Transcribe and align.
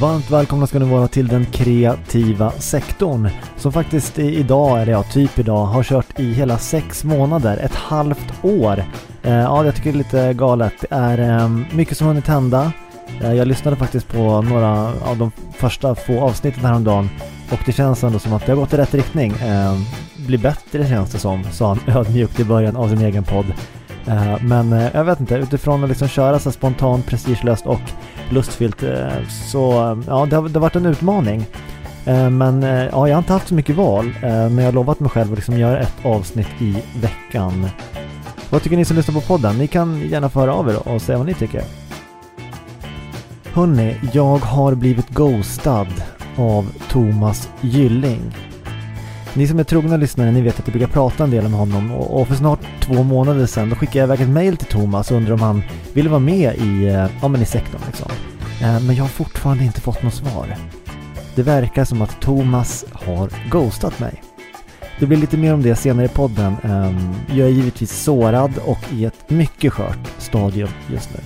Varmt 0.00 0.30
välkomna 0.30 0.66
ska 0.66 0.78
ni 0.78 0.90
vara 0.90 1.08
till 1.08 1.28
den 1.28 1.46
kreativa 1.46 2.50
sektorn 2.50 3.28
som 3.56 3.72
faktiskt 3.72 4.18
idag, 4.18 4.82
eller 4.82 4.92
ja, 4.92 5.02
typ 5.02 5.38
idag, 5.38 5.66
har 5.66 5.82
kört 5.82 6.20
i 6.20 6.32
hela 6.32 6.58
sex 6.58 7.04
månader, 7.04 7.56
ett 7.56 7.74
halvt 7.74 8.44
år. 8.44 8.84
Eh, 9.22 9.32
ja, 9.32 9.64
jag 9.64 9.74
tycker 9.74 9.92
det 9.92 9.96
är 9.96 9.98
lite 9.98 10.34
galet. 10.34 10.74
Det 10.80 10.88
är 10.90 11.18
eh, 11.18 11.48
mycket 11.72 11.98
som 11.98 12.06
hunnit 12.06 12.26
hända. 12.26 12.72
Eh, 13.22 13.32
jag 13.32 13.48
lyssnade 13.48 13.76
faktiskt 13.76 14.08
på 14.08 14.42
några 14.42 14.70
av 15.02 15.16
de 15.18 15.32
första 15.52 15.94
få 15.94 16.20
avsnitten 16.20 16.64
häromdagen 16.64 17.10
och 17.50 17.60
det 17.66 17.72
känns 17.72 18.04
ändå 18.04 18.18
som 18.18 18.32
att 18.32 18.46
det 18.46 18.52
har 18.52 18.56
gått 18.56 18.72
i 18.72 18.76
rätt 18.76 18.94
riktning. 18.94 19.34
Ehm, 19.42 19.84
bli 20.26 20.38
bättre 20.38 20.88
känns 20.88 21.10
det 21.10 21.18
som, 21.18 21.44
sa 21.44 21.68
han 21.68 21.80
ödmjukt 21.96 22.40
i 22.40 22.44
början 22.44 22.76
av 22.76 22.88
sin 22.88 23.00
egen 23.00 23.24
podd. 23.24 23.46
Eh, 24.06 24.42
men 24.42 24.72
eh, 24.72 24.88
jag 24.94 25.04
vet 25.04 25.20
inte, 25.20 25.34
utifrån 25.34 25.82
att 25.82 25.88
liksom 25.88 26.08
köra 26.08 26.38
så 26.38 26.52
spontant, 26.52 27.06
prestigelöst 27.06 27.66
och 27.66 27.80
lustfyllt 28.30 28.82
eh, 28.82 29.08
så 29.50 29.96
ja, 30.06 30.26
det 30.30 30.36
har, 30.36 30.48
det 30.48 30.54
har 30.54 30.60
varit 30.60 30.76
en 30.76 30.86
utmaning. 30.86 31.46
Men 32.30 32.62
ja, 32.62 33.08
jag 33.08 33.14
har 33.14 33.18
inte 33.18 33.32
haft 33.32 33.48
så 33.48 33.54
mycket 33.54 33.76
val, 33.76 34.14
men 34.20 34.58
jag 34.58 34.64
har 34.64 34.72
lovat 34.72 35.00
mig 35.00 35.10
själv 35.10 35.32
att 35.32 35.38
liksom 35.38 35.58
göra 35.58 35.78
ett 35.78 35.94
avsnitt 36.04 36.48
i 36.60 36.76
veckan. 37.00 37.68
Vad 38.50 38.62
tycker 38.62 38.76
ni 38.76 38.84
som 38.84 38.96
lyssnar 38.96 39.14
på 39.14 39.20
podden? 39.20 39.58
Ni 39.58 39.66
kan 39.66 40.00
gärna 40.08 40.28
få 40.28 40.40
höra 40.40 40.54
av 40.54 40.68
er 40.68 40.88
och 40.88 41.02
säga 41.02 41.18
vad 41.18 41.26
ni 41.26 41.34
tycker. 41.34 41.62
Hörni, 43.44 43.96
jag 44.12 44.38
har 44.38 44.74
blivit 44.74 45.08
ghostad 45.08 45.88
av 46.36 46.72
Thomas 46.90 47.48
Gylling. 47.60 48.53
Ni 49.36 49.46
som 49.46 49.58
är 49.58 49.64
trogna 49.64 49.96
lyssnare, 49.96 50.30
ni 50.30 50.40
vet 50.40 50.58
att 50.58 50.66
jag 50.66 50.72
brukar 50.72 50.92
prata 50.92 51.24
en 51.24 51.30
del 51.30 51.48
med 51.48 51.58
honom 51.58 51.92
och 51.92 52.28
för 52.28 52.34
snart 52.34 52.60
två 52.80 53.02
månader 53.02 53.46
sedan 53.46 53.70
då 53.70 53.76
skickade 53.76 53.98
jag 53.98 54.06
iväg 54.06 54.20
ett 54.20 54.34
mail 54.34 54.56
till 54.56 54.66
Thomas 54.66 55.10
och 55.10 55.16
undrade 55.16 55.34
om 55.34 55.40
han 55.40 55.62
ville 55.92 56.08
vara 56.08 56.20
med 56.20 56.56
i, 56.56 56.86
eh, 56.86 57.06
ja 57.22 57.28
men 57.28 57.42
i 57.42 57.44
sektorn 57.44 57.80
liksom. 57.86 58.10
Eh, 58.62 58.80
men 58.80 58.96
jag 58.96 59.04
har 59.04 59.08
fortfarande 59.08 59.64
inte 59.64 59.80
fått 59.80 60.02
något 60.02 60.14
svar. 60.14 60.56
Det 61.34 61.42
verkar 61.42 61.84
som 61.84 62.02
att 62.02 62.20
Thomas 62.20 62.84
har 62.92 63.30
ghostat 63.50 64.00
mig. 64.00 64.22
Det 65.00 65.06
blir 65.06 65.18
lite 65.18 65.36
mer 65.36 65.54
om 65.54 65.62
det 65.62 65.76
senare 65.76 66.06
i 66.06 66.08
podden. 66.08 66.56
Ehm, 66.62 67.14
jag 67.28 67.48
är 67.48 67.52
givetvis 67.52 68.02
sårad 68.02 68.52
och 68.64 68.92
i 68.92 69.04
ett 69.04 69.30
mycket 69.30 69.72
skört 69.72 70.12
stadium 70.18 70.68
just 70.92 71.10
nu. 71.14 71.20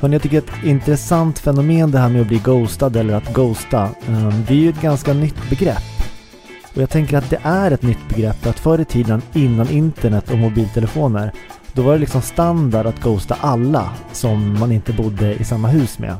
Hörrni, 0.00 0.14
jag 0.14 0.22
tycker 0.22 0.38
ett 0.38 0.64
intressant 0.64 1.38
fenomen 1.38 1.90
det 1.90 1.98
här 1.98 2.08
med 2.08 2.20
att 2.20 2.28
bli 2.28 2.38
ghostad 2.38 2.96
eller 2.96 3.14
att 3.14 3.34
ghosta. 3.34 3.88
Ehm, 4.08 4.44
det 4.48 4.54
är 4.54 4.58
ju 4.58 4.68
ett 4.68 4.82
ganska 4.82 5.12
nytt 5.12 5.50
begrepp. 5.50 5.93
Och 6.74 6.82
jag 6.82 6.90
tänker 6.90 7.16
att 7.16 7.30
det 7.30 7.40
är 7.42 7.70
ett 7.70 7.82
nytt 7.82 8.08
begrepp 8.08 8.46
att 8.46 8.58
förr 8.58 8.80
i 8.80 8.84
tiden 8.84 9.22
innan 9.32 9.70
internet 9.70 10.30
och 10.30 10.38
mobiltelefoner 10.38 11.32
då 11.72 11.82
var 11.82 11.92
det 11.92 11.98
liksom 11.98 12.22
standard 12.22 12.86
att 12.86 13.00
ghosta 13.00 13.36
alla 13.40 13.90
som 14.12 14.58
man 14.58 14.72
inte 14.72 14.92
bodde 14.92 15.34
i 15.34 15.44
samma 15.44 15.68
hus 15.68 15.98
med. 15.98 16.16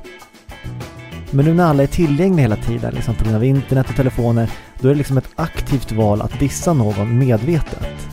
Men 1.30 1.44
nu 1.44 1.55
när 1.55 1.64
alla 1.64 1.82
är 1.82 1.86
tillgängliga 1.86 2.42
hela 2.42 2.56
tiden, 2.56 2.94
liksom 2.94 3.14
på 3.14 3.25
grund 3.25 3.36
av 3.36 3.44
internet 3.44 3.88
och 3.88 3.97
telefoner, 3.97 4.50
då 4.80 4.88
är 4.88 4.92
det 4.92 4.98
liksom 4.98 5.19
ett 5.19 5.30
aktivt 5.36 5.92
val 5.92 6.22
att 6.22 6.41
dissa 6.41 6.72
någon 6.72 7.19
medvetet. 7.19 8.08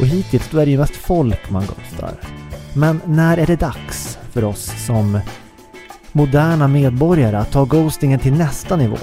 Och 0.00 0.06
hittills 0.06 0.48
då 0.50 0.58
är 0.58 0.64
det 0.64 0.70
ju 0.70 0.78
mest 0.78 0.96
folk 0.96 1.50
man 1.50 1.66
ghostar. 1.66 2.14
Men 2.74 3.00
när 3.04 3.36
är 3.38 3.46
det 3.46 3.56
dags 3.56 4.18
för 4.32 4.44
oss 4.44 4.86
som 4.86 5.20
moderna 6.12 6.68
medborgare 6.68 7.36
att 7.36 7.52
ta 7.52 7.64
ghostingen 7.64 8.20
till 8.20 8.32
nästa 8.32 8.76
nivå? 8.76 8.98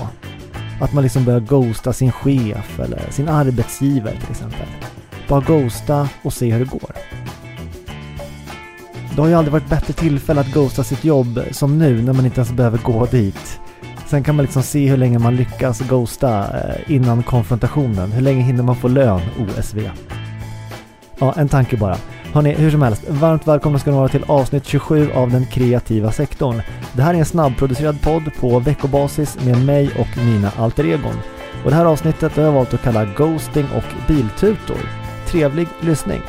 Att 0.80 0.94
man 0.94 1.04
liksom 1.04 1.26
börjar 1.26 1.40
ghosta 1.40 1.94
sin 1.94 2.12
chef 2.12 2.80
eller 2.80 3.12
sin 3.12 3.30
arbetsgivare 3.30 4.16
till 4.20 4.32
exempel. 4.32 4.68
Bara 5.28 5.42
ghosta 5.42 6.10
och 6.24 6.34
se 6.34 6.52
hur 6.52 6.60
det 6.60 6.72
går. 6.72 6.92
Det 9.16 9.22
har 9.22 9.28
ju 9.28 9.34
aldrig 9.34 9.52
varit 9.52 9.70
bättre 9.70 9.94
tillfälle 9.94 10.42
att 10.42 10.54
ghosta 10.54 10.84
sitt 10.84 11.04
jobb 11.04 11.40
som 11.52 11.78
nu 11.78 12.02
när 12.02 12.14
man 12.14 12.26
inte 12.26 12.42
ens 12.42 12.52
behöver 12.52 12.78
gå 12.78 13.06
dit. 13.06 13.60
Sen 14.08 14.24
kan 14.24 14.36
man 14.36 14.46
liksom 14.46 14.64
se 14.64 14.90
hur 14.90 14.98
länge 14.98 15.20
man 15.20 15.36
lyckas 15.36 15.80
ghosta 15.80 16.60
eh, 16.60 16.92
innan 16.92 17.24
konfrontationen. 17.24 18.12
Hur 18.12 18.22
länge 18.22 18.44
hinner 18.44 18.64
man 18.64 18.76
få 18.76 18.88
lön 18.88 19.22
OSV? 19.40 19.90
Ja, 21.20 21.34
en 21.38 21.50
tanke 21.50 21.78
bara. 21.78 21.98
Hörni, 22.36 22.54
hur 22.54 22.72
som 22.72 22.82
helst, 22.82 23.10
varmt 23.10 23.48
välkomna 23.48 23.80
ska 23.80 23.92
ni 23.92 23.98
vara 23.98 24.08
till 24.08 24.24
avsnitt 24.28 24.66
27 24.66 25.12
av 25.12 25.32
den 25.32 25.46
kreativa 25.46 26.12
sektorn. 26.12 26.62
Det 26.94 27.02
här 27.02 27.14
är 27.14 27.18
en 27.18 27.26
snabbproducerad 27.26 28.02
podd 28.02 28.32
på 28.40 28.60
veckobasis 28.60 29.38
med 29.46 29.66
mig 29.66 29.92
och 30.00 30.26
mina 30.26 30.52
alter 30.58 30.86
egon. 30.86 31.16
Och 31.64 31.70
det 31.70 31.76
här 31.76 31.86
avsnittet 31.86 32.36
har 32.36 32.44
jag 32.44 32.52
valt 32.52 32.74
att 32.74 32.82
kalla 32.82 33.06
Ghosting 33.06 33.66
och 33.76 34.08
biltutor. 34.08 34.78
Trevlig 35.28 35.68
lyssning! 35.82 36.22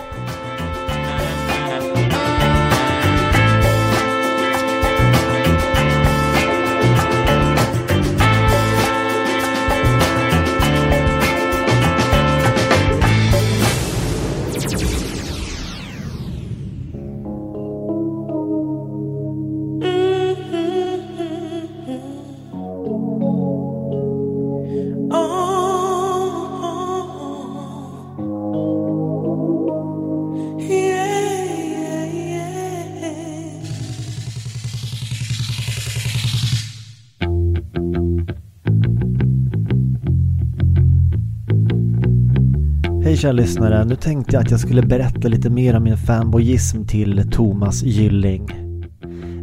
Hej 43.06 43.16
kära 43.16 43.32
lyssnare, 43.32 43.84
nu 43.84 43.96
tänkte 43.96 44.36
jag 44.36 44.44
att 44.44 44.50
jag 44.50 44.60
skulle 44.60 44.82
berätta 44.82 45.28
lite 45.28 45.50
mer 45.50 45.76
om 45.76 45.82
min 45.82 45.96
fanboyism 45.96 46.84
till 46.84 47.30
Thomas 47.32 47.82
Gylling. 47.82 48.50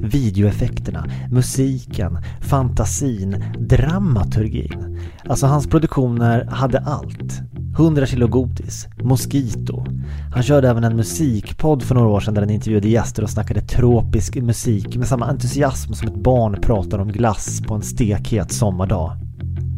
Videoeffekterna, 0.02 1.06
musiken, 1.32 2.18
fantasin, 2.42 3.44
dramaturgin. 3.60 5.00
Alltså 5.28 5.46
hans 5.46 5.68
produktioner 5.68 6.46
hade 6.46 6.80
allt. 6.80 7.42
100 7.78 8.06
kilo 8.06 8.28
godis, 8.28 8.88
Mosquito. 9.04 9.86
Han 10.34 10.44
körde 10.44 10.70
även 10.70 10.84
en 10.84 10.96
musikpodd 10.96 11.84
för 11.84 11.96
några 11.96 12.10
år 12.10 12.20
sedan 12.20 12.34
där 12.34 12.42
han 12.42 12.50
intervjuade 12.50 12.90
gäster 12.90 13.24
och 13.24 13.30
snackade 13.30 13.62
tropisk 13.62 14.36
musik 14.36 14.96
med 14.96 15.08
samma 15.08 15.26
entusiasm 15.26 15.94
som 15.94 16.08
ett 16.08 16.24
barn 16.24 16.58
pratar 16.62 17.00
om 17.00 17.12
glass 17.12 17.62
på 17.68 17.74
en 17.74 17.82
stekhet 17.82 18.52
sommardag. 18.52 19.18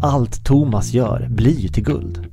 Allt 0.04 0.46
Thomas 0.46 0.94
gör 0.94 1.28
blir 1.30 1.60
ju 1.60 1.68
till 1.68 1.84
guld. 1.84 2.28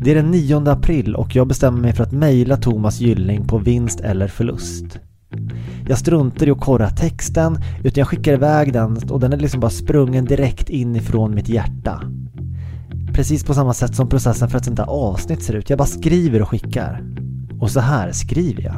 Det 0.00 0.10
är 0.10 0.14
den 0.14 0.30
9 0.30 0.68
april 0.68 1.14
och 1.14 1.36
jag 1.36 1.48
bestämmer 1.48 1.80
mig 1.80 1.92
för 1.92 2.02
att 2.04 2.12
mejla 2.12 2.56
Thomas 2.56 3.00
Gylling 3.00 3.46
på 3.46 3.58
vinst 3.58 4.00
eller 4.00 4.28
förlust. 4.28 4.98
Jag 5.88 5.98
struntar 5.98 6.48
i 6.48 6.50
att 6.50 6.60
korra 6.60 6.90
texten 6.90 7.58
utan 7.84 8.00
jag 8.00 8.08
skickar 8.08 8.32
iväg 8.32 8.72
den 8.72 9.10
och 9.10 9.20
den 9.20 9.32
är 9.32 9.36
liksom 9.36 9.60
bara 9.60 9.70
sprungen 9.70 10.24
direkt 10.24 10.70
inifrån 10.70 11.34
mitt 11.34 11.48
hjärta. 11.48 12.02
Precis 13.14 13.44
på 13.44 13.54
samma 13.54 13.74
sätt 13.74 13.94
som 13.96 14.08
processen 14.08 14.48
för 14.48 14.58
ett 14.58 14.64
sånt 14.64 14.78
här 14.78 14.86
avsnitt 14.86 15.42
ser 15.42 15.54
ut. 15.54 15.70
Jag 15.70 15.78
bara 15.78 15.88
skriver 15.88 16.42
och 16.42 16.48
skickar. 16.48 17.02
Och 17.60 17.70
så 17.70 17.80
här 17.80 18.12
skriver 18.12 18.62
jag. 18.62 18.74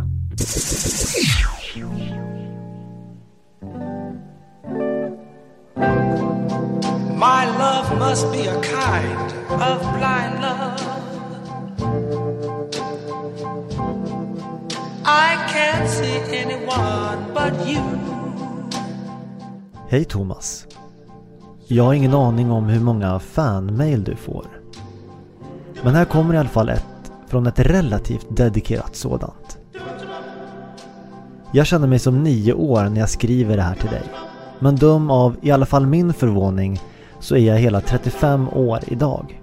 My 7.18 7.46
love 7.58 7.98
must 7.98 8.32
be 8.32 8.50
a 8.50 8.62
kind 8.62 9.32
of 9.50 9.80
blind 9.98 10.40
love 10.40 10.89
I 15.10 15.36
can't 15.52 15.88
see 15.88 16.42
anyone 16.42 17.34
but 17.34 17.68
you 17.68 17.82
Hej 19.88 20.04
Thomas. 20.04 20.66
Jag 21.66 21.84
har 21.84 21.94
ingen 21.94 22.14
aning 22.14 22.50
om 22.50 22.64
hur 22.64 22.80
många 22.80 23.18
fanmail 23.18 24.04
du 24.04 24.16
får. 24.16 24.46
Men 25.82 25.94
här 25.94 26.04
kommer 26.04 26.34
i 26.34 26.38
alla 26.38 26.48
fall 26.48 26.68
ett 26.68 27.12
från 27.26 27.46
ett 27.46 27.58
relativt 27.58 28.36
dedikerat 28.36 28.96
sådant. 28.96 29.58
Jag 31.52 31.66
känner 31.66 31.86
mig 31.86 31.98
som 31.98 32.22
nio 32.22 32.52
år 32.52 32.84
när 32.84 33.00
jag 33.00 33.10
skriver 33.10 33.56
det 33.56 33.62
här 33.62 33.74
till 33.74 33.90
dig. 33.90 34.02
Men 34.58 34.76
döm 34.76 35.10
av 35.10 35.36
i 35.42 35.50
alla 35.50 35.66
fall 35.66 35.86
min 35.86 36.12
förvåning 36.12 36.80
så 37.20 37.36
är 37.36 37.46
jag 37.46 37.58
hela 37.58 37.80
35 37.80 38.48
år 38.48 38.80
idag. 38.86 39.42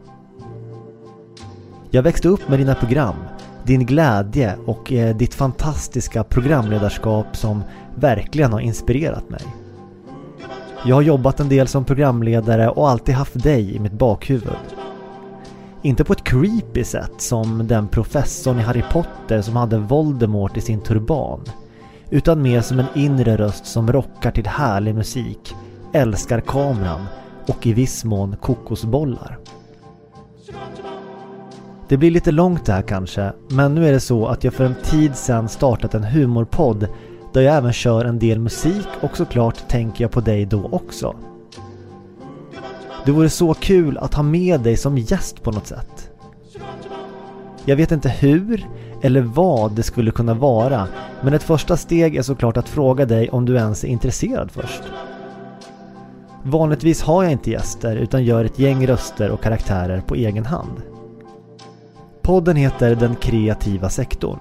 Jag 1.89 2.03
växte 2.03 2.27
upp 2.27 2.49
med 2.49 2.59
dina 2.59 2.75
program 2.75 3.15
din 3.67 3.85
glädje 3.85 4.55
och 4.65 4.93
eh, 4.93 5.15
ditt 5.15 5.33
fantastiska 5.33 6.23
programledarskap 6.23 7.37
som 7.37 7.63
verkligen 7.95 8.53
har 8.53 8.59
inspirerat 8.59 9.29
mig. 9.29 9.41
Jag 10.85 10.95
har 10.95 11.01
jobbat 11.01 11.39
en 11.39 11.49
del 11.49 11.67
som 11.67 11.85
programledare 11.85 12.69
och 12.69 12.89
alltid 12.89 13.15
haft 13.15 13.43
dig 13.43 13.75
i 13.75 13.79
mitt 13.79 13.91
bakhuvud. 13.91 14.53
Inte 15.81 16.03
på 16.03 16.13
ett 16.13 16.23
creepy 16.23 16.83
sätt 16.83 17.13
som 17.17 17.67
den 17.67 17.87
professorn 17.87 18.59
i 18.59 18.61
Harry 18.61 18.83
Potter 18.91 19.41
som 19.41 19.55
hade 19.55 19.77
Voldemort 19.77 20.57
i 20.57 20.61
sin 20.61 20.81
turban. 20.81 21.41
Utan 22.09 22.41
mer 22.41 22.61
som 22.61 22.79
en 22.79 22.85
inre 22.95 23.37
röst 23.37 23.65
som 23.65 23.91
rockar 23.91 24.31
till 24.31 24.47
härlig 24.47 24.95
musik, 24.95 25.55
älskar 25.93 26.41
kameran 26.41 27.05
och 27.47 27.67
i 27.67 27.73
viss 27.73 28.05
mån 28.05 28.35
kokosbollar. 28.41 29.37
Det 31.89 31.97
blir 31.97 32.11
lite 32.11 32.31
långt 32.31 32.65
det 32.65 32.73
här 32.73 32.81
kanske, 32.81 33.31
men 33.47 33.75
nu 33.75 33.87
är 33.87 33.91
det 33.91 33.99
så 33.99 34.27
att 34.27 34.43
jag 34.43 34.53
för 34.53 34.65
en 34.65 34.75
tid 34.83 35.15
sedan 35.15 35.49
startat 35.49 35.93
en 35.93 36.03
humorpodd 36.03 36.87
där 37.33 37.41
jag 37.41 37.55
även 37.55 37.73
kör 37.73 38.05
en 38.05 38.19
del 38.19 38.39
musik 38.39 38.87
och 39.01 39.17
såklart 39.17 39.67
tänker 39.69 40.03
jag 40.03 40.11
på 40.11 40.21
dig 40.21 40.45
då 40.45 40.69
också. 40.71 41.15
Det 43.05 43.11
vore 43.11 43.29
så 43.29 43.53
kul 43.53 43.97
att 43.97 44.13
ha 44.13 44.23
med 44.23 44.61
dig 44.61 44.77
som 44.77 44.97
gäst 44.97 45.43
på 45.43 45.51
något 45.51 45.67
sätt. 45.67 46.11
Jag 47.65 47.75
vet 47.75 47.91
inte 47.91 48.09
hur 48.09 48.65
eller 49.01 49.21
vad 49.21 49.71
det 49.71 49.83
skulle 49.83 50.11
kunna 50.11 50.33
vara, 50.33 50.87
men 51.21 51.33
ett 51.33 51.43
första 51.43 51.77
steg 51.77 52.15
är 52.15 52.21
såklart 52.21 52.57
att 52.57 52.69
fråga 52.69 53.05
dig 53.05 53.29
om 53.29 53.45
du 53.45 53.55
ens 53.55 53.83
är 53.83 53.87
intresserad 53.87 54.51
först. 54.51 54.83
Vanligtvis 56.43 57.01
har 57.01 57.23
jag 57.23 57.31
inte 57.31 57.51
gäster 57.51 57.95
utan 57.95 58.25
gör 58.25 58.45
ett 58.45 58.59
gäng 58.59 58.87
röster 58.87 59.31
och 59.31 59.41
karaktärer 59.41 60.01
på 60.01 60.15
egen 60.15 60.45
hand. 60.45 60.81
Podden 62.27 62.55
heter 62.55 62.95
Den 62.95 63.15
kreativa 63.15 63.89
sektorn. 63.89 64.39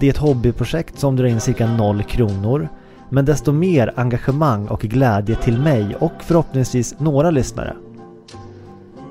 Det 0.00 0.06
är 0.06 0.10
ett 0.10 0.16
hobbyprojekt 0.16 0.98
som 0.98 1.16
drar 1.16 1.24
in 1.24 1.40
cirka 1.40 1.66
noll 1.66 2.02
kronor 2.02 2.68
men 3.08 3.24
desto 3.24 3.52
mer 3.52 3.92
engagemang 3.96 4.68
och 4.68 4.80
glädje 4.80 5.36
till 5.36 5.58
mig 5.58 5.96
och 5.96 6.12
förhoppningsvis 6.20 6.94
några 6.98 7.30
lyssnare. 7.30 7.76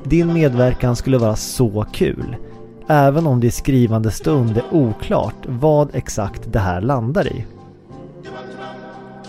Din 0.04 0.34
medverkan 0.34 0.96
skulle 0.96 1.18
vara 1.18 1.36
så 1.36 1.86
kul, 1.94 2.36
även 2.88 3.28
om 3.28 3.40
det 3.40 3.48
i 3.48 3.52
skrivande 3.52 4.12
stund 4.12 4.58
är 4.58 4.64
oklart 4.72 5.46
vad 5.48 5.96
exakt 5.96 6.54
det 6.54 6.60
här 6.60 6.82
landar 6.82 7.28
i. 7.28 7.46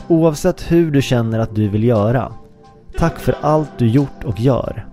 Oavsett 0.09 0.73
hur 0.73 0.91
du 0.91 1.03
känner 1.03 1.39
att 1.39 1.55
du 1.55 1.69
vill 1.69 1.85
göra, 1.85 2.33
tack 2.99 3.19
för 3.19 3.35
allt 3.41 3.71
du 3.79 3.89
gjort 3.89 4.25
och 4.25 4.41
gör. 4.41 4.87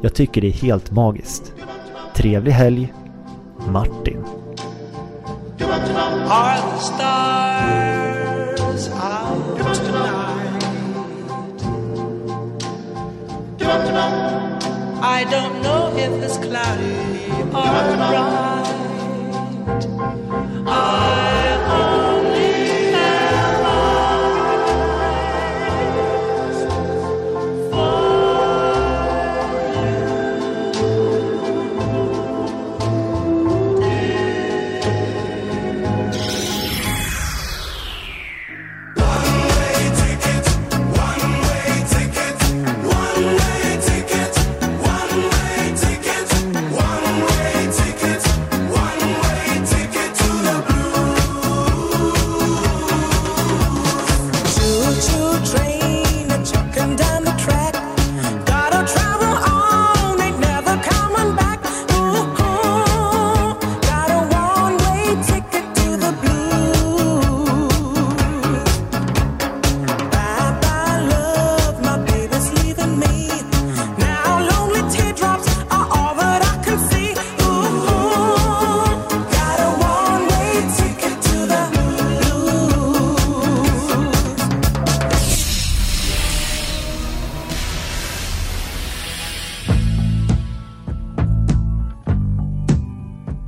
Jag 0.00 0.14
tycker 0.14 0.40
det 0.40 0.48
är 0.48 0.62
helt 0.62 0.90
magiskt. 0.90 1.52
Trevlig 2.14 2.52
helg, 2.52 2.92
Martin. 3.66 4.24
I 15.04 15.24
don't 15.30 15.62
know 15.62 15.92
if 15.96 16.22
it's 16.22 16.36
cloudy 16.38 16.94
or 17.52 17.96
bright. 17.96 18.51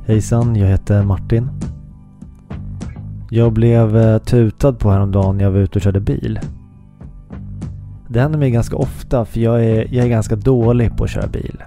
Hejsan, 0.07 0.55
jag 0.55 0.67
heter 0.67 1.03
Martin. 1.03 1.49
Jag 3.29 3.53
blev 3.53 3.97
eh, 3.97 4.17
tutad 4.17 4.79
på 4.79 4.91
häromdagen 4.91 5.37
när 5.37 5.43
jag 5.43 5.51
var 5.51 5.59
ute 5.59 5.79
och 5.79 5.81
körde 5.81 5.99
bil. 5.99 6.39
Det 8.09 8.21
händer 8.21 8.39
mig 8.39 8.51
ganska 8.51 8.75
ofta 8.75 9.25
för 9.25 9.39
jag 9.39 9.65
är, 9.65 9.93
jag 9.93 10.05
är 10.05 10.09
ganska 10.09 10.35
dålig 10.35 10.97
på 10.97 11.03
att 11.03 11.09
köra 11.09 11.27
bil. 11.27 11.63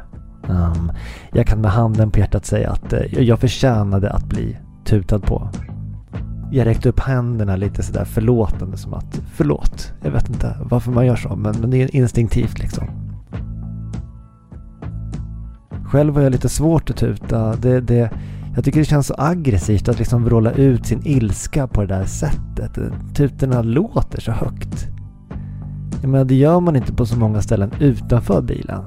Um, 0.48 0.92
jag 1.32 1.46
kan 1.46 1.60
med 1.60 1.70
handen 1.70 2.10
på 2.10 2.18
hjärtat 2.18 2.46
säga 2.46 2.70
att 2.70 2.92
eh, 2.92 3.22
jag 3.22 3.38
förtjänade 3.38 4.10
att 4.10 4.24
bli 4.24 4.56
tutad 4.84 5.22
på. 5.22 5.50
Jag 6.52 6.66
räckte 6.66 6.88
upp 6.88 7.00
händerna 7.00 7.56
lite 7.56 7.82
sådär 7.82 8.04
förlåtande 8.04 8.76
som 8.76 8.94
att 8.94 9.20
förlåt. 9.34 9.92
Jag 10.02 10.10
vet 10.10 10.28
inte 10.28 10.56
varför 10.60 10.92
man 10.92 11.06
gör 11.06 11.16
så 11.16 11.36
men, 11.36 11.54
men 11.60 11.70
det 11.70 11.82
är 11.82 11.96
instinktivt 11.96 12.58
liksom. 12.58 13.07
Själv 15.88 16.14
har 16.14 16.22
jag 16.22 16.32
lite 16.32 16.48
svårt 16.48 16.90
att 16.90 16.96
tuta. 16.96 17.56
Det, 17.56 17.80
det, 17.80 18.10
jag 18.54 18.64
tycker 18.64 18.78
det 18.78 18.84
känns 18.84 19.06
så 19.06 19.14
aggressivt 19.18 19.88
att 19.88 19.98
liksom 19.98 20.24
vråla 20.24 20.52
ut 20.52 20.86
sin 20.86 21.00
ilska 21.04 21.66
på 21.66 21.80
det 21.80 21.86
där 21.86 22.04
sättet. 22.04 22.78
Tutorna 23.14 23.62
låter 23.62 24.20
så 24.20 24.32
högt. 24.32 24.86
Jag 26.00 26.10
menar, 26.10 26.24
det 26.24 26.34
gör 26.34 26.60
man 26.60 26.76
inte 26.76 26.92
på 26.92 27.06
så 27.06 27.18
många 27.18 27.42
ställen 27.42 27.70
utanför 27.80 28.42
bilen. 28.42 28.84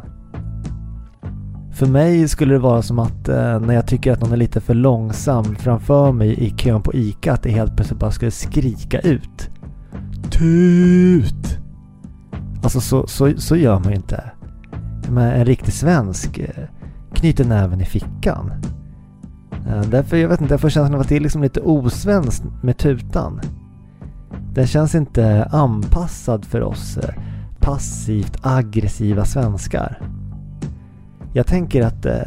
För 1.73 1.85
mig 1.87 2.27
skulle 2.27 2.53
det 2.53 2.59
vara 2.59 2.81
som 2.81 2.99
att 2.99 3.29
eh, 3.29 3.59
när 3.59 3.73
jag 3.73 3.87
tycker 3.87 4.11
att 4.11 4.21
någon 4.21 4.31
är 4.31 4.37
lite 4.37 4.61
för 4.61 4.73
långsam 4.73 5.55
framför 5.55 6.11
mig 6.11 6.43
i 6.43 6.49
kön 6.49 6.81
på 6.81 6.93
ICA 6.93 7.33
att 7.33 7.43
det 7.43 7.51
helt 7.51 7.75
plötsligt 7.75 7.99
bara 7.99 8.11
skulle 8.11 8.31
skrika 8.31 8.99
ut. 8.99 9.49
Tut! 10.29 11.57
Alltså 12.63 12.81
så, 12.81 13.07
så, 13.07 13.33
så 13.37 13.55
gör 13.55 13.79
man 13.79 13.89
ju 13.89 13.95
inte. 13.95 14.31
Men 15.09 15.31
en 15.31 15.45
riktig 15.45 15.73
svensk 15.73 16.37
eh, 16.37 16.63
knyter 17.21 17.45
näven 17.45 17.81
i 17.81 17.85
fickan. 17.85 18.51
Eh, 19.67 19.81
därför, 19.81 20.17
jag 20.17 20.29
vet 20.29 20.41
inte, 20.41 20.53
jag 20.53 20.61
får 20.61 20.69
känslan 20.69 20.95
av 20.95 21.01
att 21.01 21.09
det 21.09 21.15
är 21.15 21.19
liksom 21.19 21.41
lite 21.41 21.61
osvenskt 21.61 22.43
med 22.63 22.77
tutan. 22.77 23.41
Den 24.53 24.67
känns 24.67 24.95
inte 24.95 25.49
anpassad 25.51 26.45
för 26.45 26.61
oss 26.61 26.97
eh, 26.97 27.13
passivt 27.59 28.37
aggressiva 28.41 29.25
svenskar. 29.25 30.01
Jag 31.33 31.47
tänker 31.47 31.85
att 31.85 32.05
eh, 32.05 32.21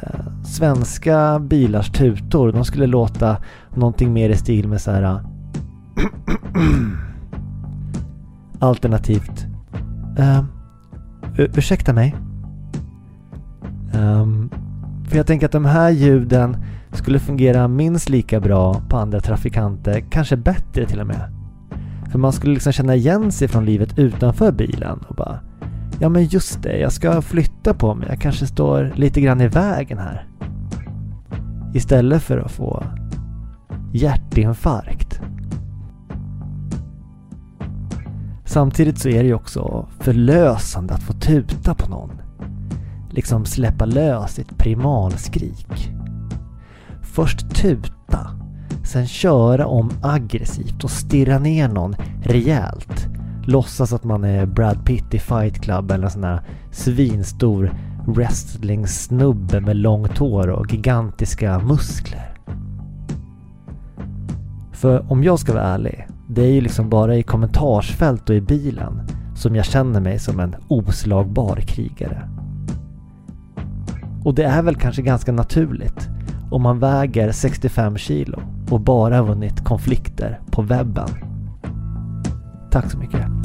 svenska 0.45 1.39
bilars 1.39 1.91
tutor, 1.91 2.53
de 2.53 2.65
skulle 2.65 2.87
låta 2.87 3.37
någonting 3.75 4.13
mer 4.13 4.31
i 4.31 4.37
stil 4.37 4.69
med 4.69 4.81
så 4.81 4.91
här 4.91 5.03
eh, 5.03 5.21
Alternativt 8.59 9.47
Uh, 10.19 10.45
Ursäkta 11.37 11.93
mig? 11.93 12.15
Ehm, 13.95 14.34
för 15.15 15.19
jag 15.19 15.27
tänker 15.27 15.47
att 15.47 15.53
de 15.53 15.65
här 15.65 15.91
ljuden 15.91 16.57
skulle 16.93 17.19
fungera 17.19 17.69
minst 17.69 18.09
lika 18.09 18.41
bra 18.41 18.83
på 18.89 18.97
andra 18.97 19.21
trafikanter, 19.21 20.05
kanske 20.11 20.37
bättre 20.37 20.87
till 20.87 21.01
och 21.01 21.07
med. 21.07 21.33
För 22.13 22.19
man 22.19 22.33
skulle 22.33 22.55
liksom 22.55 22.73
känna 22.73 22.95
igen 22.95 23.33
sig 23.33 23.49
från 23.49 23.65
livet 23.65 23.99
utanför 23.99 24.53
bilen 24.53 24.99
och 25.09 25.15
bara 25.15 25.41
Ja 26.01 26.09
men 26.09 26.25
just 26.25 26.63
det, 26.63 26.79
jag 26.79 26.93
ska 26.93 27.23
flytta 27.23 27.75
på 27.75 27.95
mig. 27.95 28.09
Jag 28.09 28.21
kanske 28.21 28.47
står 28.47 28.93
lite 28.95 29.21
grann 29.21 29.41
i 29.41 29.49
vägen 29.49 29.99
här. 29.99 30.27
Istället 31.75 32.23
för 32.23 32.39
att 32.39 32.53
få 32.53 32.85
hjärtinfarkt. 33.93 35.21
Samtidigt 38.45 38.99
så 38.99 39.09
är 39.09 39.23
det 39.23 39.29
ju 39.29 39.35
också 39.35 39.89
förlösande 40.01 40.95
att 40.95 41.03
få 41.03 41.13
tuta 41.13 41.75
på 41.75 41.91
någon. 41.91 42.11
Liksom 43.15 43.45
släppa 43.45 43.85
lös 43.85 44.35
sitt 44.35 44.59
primalskrik. 44.59 45.91
Först 47.03 47.55
tuta, 47.55 48.31
sen 48.85 49.07
köra 49.07 49.67
om 49.67 49.91
aggressivt 50.03 50.85
och 50.85 50.91
stirra 50.91 51.39
ner 51.39 51.69
någon 51.69 51.97
rejält. 52.23 53.07
Låtsas 53.47 53.93
att 53.93 54.05
man 54.05 54.25
är 54.25 54.47
Brad 54.47 54.87
Pitt 54.87 55.15
i 55.15 55.19
Fight 55.19 55.63
Club 55.63 55.91
eller 55.91 56.05
en 56.05 56.11
sån 56.11 56.23
där 56.23 56.41
svinstor 56.71 57.73
wrestlingsnubbe 58.07 59.61
med 59.61 59.77
långt 59.77 60.19
hår 60.19 60.49
och 60.49 60.73
gigantiska 60.73 61.59
muskler. 61.59 62.35
För 64.73 65.13
om 65.13 65.25
jag 65.25 65.39
ska 65.39 65.53
vara 65.53 65.65
ärlig, 65.65 66.07
det 66.29 66.43
är 66.43 66.53
ju 66.53 66.61
liksom 66.61 66.89
bara 66.89 67.17
i 67.17 67.23
kommentarsfält 67.23 68.31
och 68.31 68.37
i 68.37 68.41
bilen 68.41 69.01
som 69.37 69.57
jag 69.57 69.65
känner 69.65 70.01
mig 70.01 70.19
som 70.19 70.41
en 70.41 70.57
oslagbar 70.69 71.57
krigare. 71.57 72.34
Och 74.25 74.35
det 74.35 74.45
är 74.45 74.63
väl 74.63 74.77
kanske 74.77 75.03
ganska 75.03 75.33
naturligt 75.33 76.09
om 76.51 76.63
man 76.63 76.79
väger 76.79 77.33
65 77.33 77.97
kilo 77.97 78.43
och 78.71 78.81
bara 78.81 79.23
vunnit 79.23 79.65
konflikter 79.65 80.41
på 80.51 80.63
webben. 80.63 81.09
Tack 82.71 82.91
så 82.91 82.99
mycket. 82.99 83.44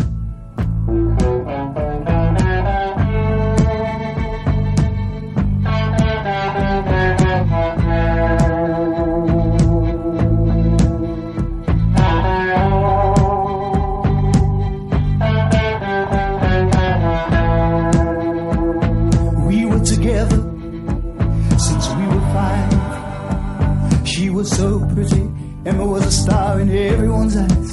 A 26.10 26.12
star 26.12 26.60
in 26.60 26.70
everyone's 26.72 27.38
eyes. 27.38 27.72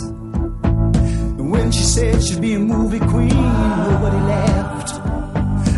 And 1.38 1.50
when 1.50 1.72
she 1.72 1.82
said 1.82 2.22
she'd 2.22 2.42
be 2.42 2.52
a 2.52 2.58
movie 2.58 2.98
queen, 2.98 3.46
nobody 3.88 4.20
laughed. 4.34 4.90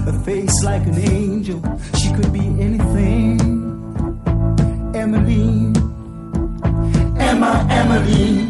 A 0.08 0.12
face 0.24 0.64
like 0.64 0.84
an 0.86 0.98
angel, 0.98 1.60
she 2.00 2.08
could 2.16 2.32
be 2.32 2.46
anything. 2.66 3.38
Emmeline, 5.02 5.76
Emma, 7.28 7.52
Emmeline. 7.70 8.48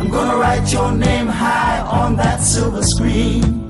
I'm 0.00 0.08
gonna 0.08 0.38
write 0.38 0.72
your 0.72 0.90
name 0.92 1.26
high 1.26 1.80
on 1.80 2.16
that 2.16 2.40
silver 2.40 2.82
screen. 2.82 3.61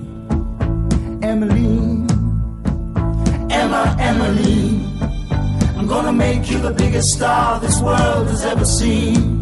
Gonna 6.12 6.34
make 6.34 6.50
you 6.50 6.58
the 6.58 6.74
biggest 6.74 7.14
star 7.14 7.60
this 7.60 7.80
world 7.80 8.28
has 8.28 8.44
ever 8.44 8.64
seen. 8.64 9.38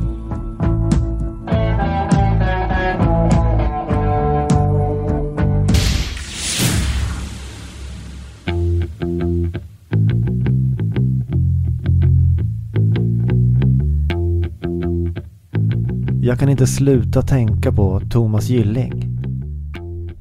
Jag 16.22 16.38
kan 16.38 16.48
inte 16.48 16.66
sluta 16.66 17.22
tänka 17.22 17.72
på 17.72 18.00
Thomas 18.10 18.48
Gylling. 18.48 19.06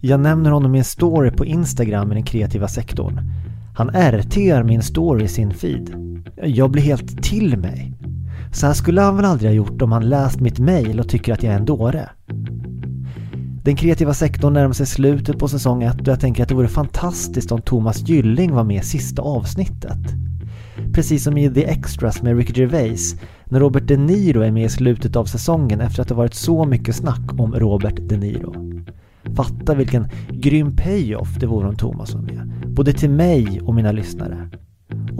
Jag 0.02 0.20
nämner 0.20 0.52
honom 0.52 0.76
i 0.76 0.78
en 0.78 0.84
story 0.84 1.32
på 1.32 1.46
Instagram 1.46 2.12
i 2.12 2.16
den 2.16 2.24
kreativa 2.24 2.68
sektorn. 2.68 3.20
Han 3.76 3.90
RTar 3.90 4.64
min 4.64 4.82
story 4.82 5.26
i 5.26 5.28
sin 5.28 5.54
feed. 5.54 6.09
Jag 6.44 6.72
blir 6.72 6.84
helt 6.84 7.24
till 7.24 7.58
mig. 7.58 7.94
Så 8.52 8.68
här 8.68 8.74
skulle 8.74 9.02
han 9.02 9.16
väl 9.16 9.26
aldrig 9.26 9.50
ha 9.50 9.56
gjort 9.56 9.82
om 9.82 9.92
han 9.92 10.10
läst 10.10 10.40
mitt 10.40 10.60
mail 10.60 11.00
och 11.00 11.10
tycker 11.10 11.34
att 11.34 11.44
jag 11.44 11.54
är 11.54 11.58
en 11.58 11.66
dåre. 11.66 12.10
Den 13.64 13.76
kreativa 13.76 14.14
sektorn 14.14 14.54
närmar 14.54 14.74
sig 14.74 14.86
slutet 14.86 15.40
på 15.40 15.48
säsong 15.48 15.84
1 15.84 16.02
och 16.02 16.08
jag 16.08 16.20
tänker 16.20 16.44
att 16.44 16.50
det 16.50 16.56
vore 16.56 16.68
fantastiskt 16.68 17.52
om 17.52 17.62
Thomas 17.62 18.10
Gylling 18.10 18.52
var 18.52 18.64
med 18.64 18.82
i 18.82 18.86
sista 18.86 19.22
avsnittet. 19.22 19.98
Precis 20.94 21.24
som 21.24 21.38
i 21.38 21.54
The 21.54 21.66
Extras 21.66 22.22
med 22.22 22.38
Ricky 22.38 22.54
Gervais 22.62 23.16
när 23.46 23.60
Robert 23.60 23.88
De 23.88 23.98
Niro 23.98 24.42
är 24.42 24.52
med 24.52 24.66
i 24.66 24.70
slutet 24.70 25.16
av 25.16 25.26
säsongen 25.26 25.82
efter 25.82 26.02
att 26.02 26.08
det 26.08 26.14
varit 26.14 26.34
så 26.34 26.66
mycket 26.66 26.96
snack 26.96 27.40
om 27.40 27.56
Robert 27.56 27.96
De 28.10 28.18
Niro. 28.18 28.54
Fatta 29.36 29.76
vilken 29.76 30.08
grym 30.32 30.76
payoff 30.76 31.36
det 31.40 31.48
vore 31.48 31.68
om 31.68 31.76
Thomas 31.76 32.14
var 32.14 32.22
med. 32.22 32.54
Både 32.68 32.94
till 32.94 33.10
mig 33.10 33.62
och 33.62 33.76
mina 33.76 33.92
lyssnare. 33.92 34.50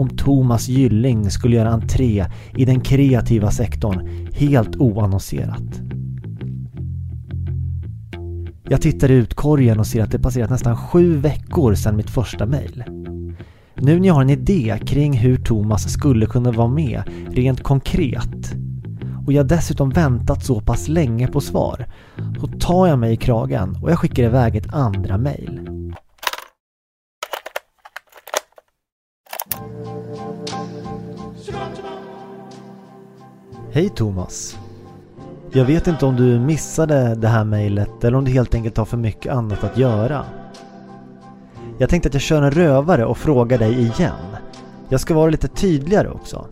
Om 0.00 0.08
Thomas 0.08 0.68
Gylling 0.68 1.30
skulle 1.30 1.56
göra 1.56 1.70
entré 1.70 2.26
i 2.56 2.64
den 2.64 2.80
kreativa 2.80 3.50
sektorn 3.50 4.28
helt 4.32 4.76
oannonserat. 4.76 5.80
Jag 8.68 8.82
tittar 8.82 9.10
i 9.10 9.14
utkorgen 9.14 9.78
och 9.80 9.86
ser 9.86 10.02
att 10.02 10.10
det 10.10 10.18
passerat 10.18 10.50
nästan 10.50 10.76
sju 10.76 11.16
veckor 11.16 11.74
sedan 11.74 11.96
mitt 11.96 12.10
första 12.10 12.46
mejl. 12.46 12.84
Nu 13.74 14.00
när 14.00 14.06
jag 14.06 14.14
har 14.14 14.22
en 14.22 14.30
idé 14.30 14.78
kring 14.86 15.12
hur 15.12 15.36
Thomas 15.36 15.92
skulle 15.92 16.26
kunna 16.26 16.52
vara 16.52 16.68
med 16.68 17.02
rent 17.30 17.62
konkret 17.62 18.54
och 19.26 19.32
jag 19.32 19.48
dessutom 19.48 19.90
väntat 19.90 20.44
så 20.44 20.60
pass 20.60 20.88
länge 20.88 21.26
på 21.26 21.40
svar 21.40 21.86
så 22.40 22.46
tar 22.46 22.86
jag 22.86 22.98
mig 22.98 23.12
i 23.12 23.16
kragen 23.16 23.76
och 23.82 23.90
jag 23.90 23.98
skickar 23.98 24.22
iväg 24.22 24.56
ett 24.56 24.74
andra 24.74 25.18
mejl. 25.18 25.59
Hej 33.72 33.88
Thomas! 33.88 34.58
Jag 35.52 35.64
vet 35.64 35.86
inte 35.86 36.06
om 36.06 36.16
du 36.16 36.38
missade 36.38 37.14
det 37.14 37.28
här 37.28 37.44
mejlet 37.44 38.04
eller 38.04 38.18
om 38.18 38.24
du 38.24 38.30
helt 38.30 38.54
enkelt 38.54 38.76
har 38.76 38.84
för 38.84 38.96
mycket 38.96 39.32
annat 39.32 39.64
att 39.64 39.78
göra. 39.78 40.24
Jag 41.78 41.88
tänkte 41.90 42.08
att 42.08 42.14
jag 42.14 42.22
kör 42.22 42.42
en 42.42 42.50
rövare 42.50 43.04
och 43.04 43.18
frågar 43.18 43.58
dig 43.58 43.72
igen. 43.72 44.36
Jag 44.88 45.00
ska 45.00 45.14
vara 45.14 45.30
lite 45.30 45.48
tydligare 45.48 46.08
också. 46.08 46.46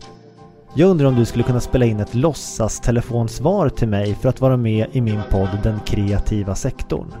Jag 0.73 0.89
undrar 0.89 1.07
om 1.07 1.15
du 1.15 1.25
skulle 1.25 1.43
kunna 1.43 1.59
spela 1.59 1.85
in 1.85 1.99
ett 1.99 2.15
låtsas 2.15 2.79
telefonsvar 2.79 3.69
till 3.69 3.87
mig 3.87 4.15
för 4.15 4.29
att 4.29 4.41
vara 4.41 4.57
med 4.57 4.87
i 4.91 5.01
min 5.01 5.21
podd 5.29 5.49
Den 5.63 5.79
kreativa 5.85 6.55
sektorn. 6.55 7.13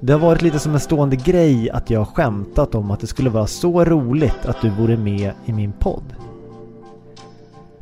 Det 0.00 0.12
har 0.12 0.20
varit 0.20 0.42
lite 0.42 0.58
som 0.58 0.74
en 0.74 0.80
stående 0.80 1.16
grej 1.16 1.70
att 1.70 1.90
jag 1.90 2.00
har 2.00 2.06
skämtat 2.06 2.74
om 2.74 2.90
att 2.90 3.00
det 3.00 3.06
skulle 3.06 3.30
vara 3.30 3.46
så 3.46 3.84
roligt 3.84 4.46
att 4.46 4.60
du 4.62 4.70
vore 4.70 4.96
med 4.96 5.32
i 5.44 5.52
min 5.52 5.72
podd. 5.72 6.14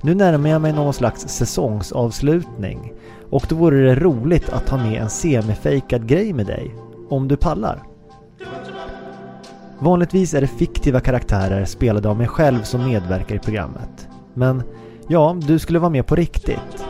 Nu 0.01 0.15
närmar 0.15 0.51
jag 0.51 0.63
mig 0.63 0.73
någon 0.73 0.95
slags 0.95 1.29
säsongsavslutning 1.29 2.93
och 3.31 3.47
då 3.49 3.57
vore 3.57 3.83
det 3.83 3.95
roligt 3.95 4.49
att 4.49 4.69
ha 4.69 4.79
med 4.79 5.03
en 5.03 5.11
semifejkad 5.11 6.07
grej 6.07 6.33
med 6.33 6.47
dig, 6.47 6.75
om 7.09 7.29
du 7.29 7.37
pallar. 7.37 7.83
Vanligtvis 9.79 10.35
är 10.35 10.41
det 10.41 10.47
fiktiva 10.47 11.01
karaktärer 11.01 11.65
spelade 11.65 12.09
av 12.09 12.17
mig 12.17 12.29
själv 12.29 12.63
som 12.63 12.85
medverkar 12.85 13.35
i 13.35 13.39
programmet. 13.39 14.09
Men 14.35 14.63
ja, 15.09 15.37
du 15.47 15.59
skulle 15.59 15.79
vara 15.79 15.91
med 15.91 16.07
på 16.07 16.15
riktigt. 16.15 16.87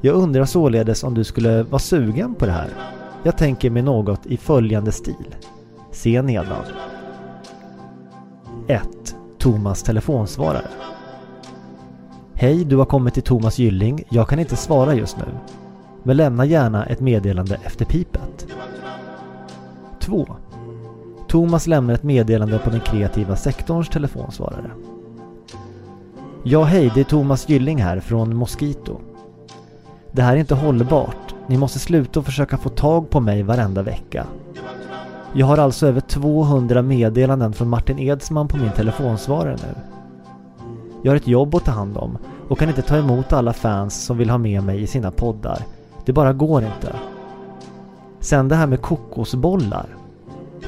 Jag 0.00 0.14
undrar 0.14 0.44
således 0.44 1.04
om 1.04 1.14
du 1.14 1.24
skulle 1.24 1.62
vara 1.62 1.78
sugen 1.78 2.34
på 2.34 2.46
det 2.46 2.52
här. 2.52 2.68
Jag 3.22 3.38
tänker 3.38 3.70
mig 3.70 3.82
något 3.82 4.26
i 4.26 4.36
följande 4.36 4.92
stil. 4.92 5.36
Se 5.92 6.22
nedan. 6.22 6.64
1. 8.66 8.82
Thomas 9.38 9.82
telefonsvarare. 9.82 10.68
Hej, 12.40 12.64
du 12.64 12.76
har 12.76 12.84
kommit 12.84 13.14
till 13.14 13.22
Thomas 13.22 13.58
Gylling. 13.58 14.04
Jag 14.08 14.28
kan 14.28 14.38
inte 14.38 14.56
svara 14.56 14.94
just 14.94 15.16
nu. 15.16 15.24
Men 16.02 16.16
lämna 16.16 16.44
gärna 16.44 16.86
ett 16.86 17.00
meddelande 17.00 17.58
efter 17.64 17.84
pipet. 17.84 18.46
2. 19.98 20.26
Thomas 21.28 21.66
lämnar 21.66 21.94
ett 21.94 22.02
meddelande 22.02 22.58
på 22.58 22.70
den 22.70 22.80
kreativa 22.80 23.36
sektorns 23.36 23.88
telefonsvarare. 23.88 24.70
Ja, 26.42 26.64
hej, 26.64 26.90
det 26.94 27.00
är 27.00 27.04
Thomas 27.04 27.48
Gylling 27.48 27.82
här 27.82 28.00
från 28.00 28.36
Mosquito. 28.36 29.00
Det 30.12 30.22
här 30.22 30.32
är 30.32 30.40
inte 30.40 30.54
hållbart. 30.54 31.34
Ni 31.46 31.56
måste 31.56 31.78
sluta 31.78 32.20
och 32.20 32.26
försöka 32.26 32.58
få 32.58 32.68
tag 32.68 33.10
på 33.10 33.20
mig 33.20 33.42
varenda 33.42 33.82
vecka. 33.82 34.26
Jag 35.32 35.46
har 35.46 35.58
alltså 35.58 35.86
över 35.86 36.00
200 36.00 36.82
meddelanden 36.82 37.52
från 37.52 37.68
Martin 37.68 37.98
Edsman 37.98 38.48
på 38.48 38.56
min 38.56 38.72
telefonsvarare 38.72 39.56
nu. 39.56 39.99
Jag 41.02 41.12
har 41.12 41.16
ett 41.16 41.28
jobb 41.28 41.54
att 41.54 41.64
ta 41.64 41.70
hand 41.70 41.96
om 41.96 42.18
och 42.48 42.58
kan 42.58 42.68
inte 42.68 42.82
ta 42.82 42.96
emot 42.96 43.32
alla 43.32 43.52
fans 43.52 44.04
som 44.04 44.18
vill 44.18 44.30
ha 44.30 44.38
med 44.38 44.62
mig 44.62 44.82
i 44.82 44.86
sina 44.86 45.10
poddar. 45.10 45.62
Det 46.04 46.12
bara 46.12 46.32
går 46.32 46.62
inte. 46.62 46.96
Sen 48.20 48.48
det 48.48 48.54
här 48.54 48.66
med 48.66 48.82
kokosbollar. 48.82 49.86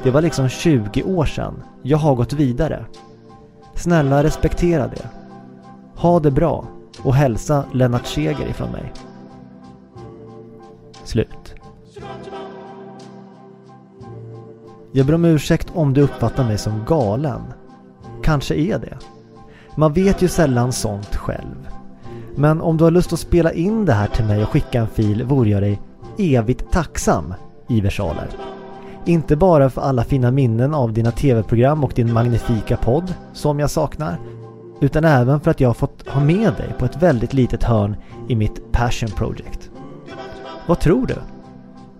Det 0.02 0.10
var 0.10 0.22
liksom 0.22 0.48
20 0.48 1.02
år 1.02 1.24
sedan. 1.24 1.62
Jag 1.82 1.98
har 1.98 2.14
gått 2.14 2.32
vidare. 2.32 2.84
Snälla 3.74 4.24
respektera 4.24 4.86
det. 4.86 5.08
Ha 5.94 6.20
det 6.20 6.30
bra 6.30 6.64
och 7.02 7.14
hälsa 7.14 7.64
Lennart 7.72 8.06
Seger 8.06 8.46
ifrån 8.46 8.70
mig. 8.70 8.92
Slut. 11.04 11.54
Jag 14.92 15.06
ber 15.06 15.14
om 15.14 15.24
ursäkt 15.24 15.72
om 15.74 15.94
du 15.94 16.00
uppfattar 16.00 16.44
mig 16.44 16.58
som 16.58 16.84
galen. 16.84 17.42
Kanske 18.22 18.54
är 18.54 18.78
det. 18.78 18.98
Man 19.74 19.92
vet 19.92 20.22
ju 20.22 20.28
sällan 20.28 20.72
sånt 20.72 21.16
själv. 21.16 21.68
Men 22.36 22.60
om 22.60 22.76
du 22.76 22.84
har 22.84 22.90
lust 22.90 23.12
att 23.12 23.20
spela 23.20 23.52
in 23.52 23.84
det 23.84 23.92
här 23.92 24.06
till 24.06 24.24
mig 24.24 24.42
och 24.42 24.48
skicka 24.48 24.80
en 24.80 24.88
fil 24.88 25.24
vore 25.24 25.50
jag 25.50 25.62
dig 25.62 25.80
evigt 26.18 26.70
tacksam 26.70 27.34
i 27.68 27.80
versaler. 27.80 28.28
Inte 29.04 29.36
bara 29.36 29.70
för 29.70 29.82
alla 29.82 30.04
fina 30.04 30.30
minnen 30.30 30.74
av 30.74 30.92
dina 30.92 31.10
tv-program 31.10 31.84
och 31.84 31.92
din 31.94 32.12
magnifika 32.12 32.76
podd, 32.76 33.14
som 33.32 33.60
jag 33.60 33.70
saknar, 33.70 34.18
utan 34.80 35.04
även 35.04 35.40
för 35.40 35.50
att 35.50 35.60
jag 35.60 35.68
har 35.68 35.74
fått 35.74 36.08
ha 36.08 36.20
med 36.20 36.52
dig 36.56 36.74
på 36.78 36.84
ett 36.84 37.02
väldigt 37.02 37.34
litet 37.34 37.62
hörn 37.62 37.96
i 38.28 38.36
mitt 38.36 38.72
passion 38.72 39.10
project. 39.10 39.70
Vad 40.66 40.80
tror 40.80 41.06
du? 41.06 41.14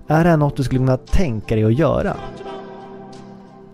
Är 0.07 0.25
det 0.25 0.31
här 0.31 0.37
något 0.37 0.57
du 0.57 0.63
skulle 0.63 0.79
kunna 0.79 0.97
tänka 0.97 1.55
dig 1.55 1.65
att 1.65 1.79
göra? 1.79 2.17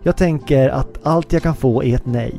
Jag 0.03 0.17
tänker 0.17 0.69
att 0.69 0.99
allt 1.03 1.33
jag 1.33 1.43
kan 1.43 1.55
få 1.55 1.83
är 1.83 1.95
ett 1.95 2.07
nej. 2.07 2.35